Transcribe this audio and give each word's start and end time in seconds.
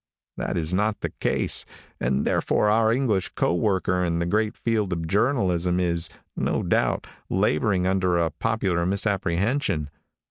That 0.35 0.57
is 0.57 0.73
not 0.73 1.01
the 1.01 1.11
case, 1.19 1.63
and 1.99 2.25
therefore 2.25 2.71
our 2.71 2.91
English 2.91 3.29
co 3.35 3.53
worker 3.53 4.03
in 4.03 4.17
the 4.17 4.25
great 4.25 4.57
field 4.57 4.91
of 4.93 5.05
journalism 5.05 5.79
is, 5.79 6.09
no 6.35 6.63
doubt, 6.63 7.05
laboring 7.29 7.85
under 7.85 8.17
a 8.17 8.31
popular 8.31 8.83
misapprehension. 8.87 9.91